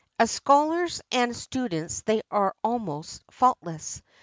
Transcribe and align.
As 0.17 0.31
scholars 0.31 0.99
and 1.11 1.35
students 1.37 2.01
they 2.01 2.23
are 2.31 2.55
almost 2.63 3.21
faultless. 3.29 4.01